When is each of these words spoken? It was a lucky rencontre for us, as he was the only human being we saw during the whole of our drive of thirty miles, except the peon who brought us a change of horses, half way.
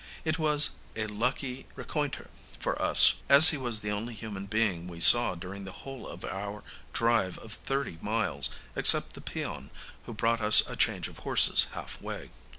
It 0.25 0.39
was 0.39 0.71
a 0.95 1.05
lucky 1.05 1.67
rencontre 1.75 2.27
for 2.59 2.81
us, 2.81 3.21
as 3.29 3.49
he 3.49 3.57
was 3.57 3.81
the 3.81 3.91
only 3.91 4.15
human 4.15 4.47
being 4.47 4.87
we 4.87 4.99
saw 4.99 5.35
during 5.35 5.63
the 5.63 5.71
whole 5.85 6.07
of 6.07 6.25
our 6.25 6.63
drive 6.91 7.37
of 7.37 7.53
thirty 7.53 7.99
miles, 8.01 8.49
except 8.75 9.13
the 9.13 9.21
peon 9.21 9.69
who 10.07 10.13
brought 10.15 10.41
us 10.41 10.67
a 10.67 10.75
change 10.75 11.07
of 11.07 11.19
horses, 11.19 11.67
half 11.73 12.01
way. 12.01 12.31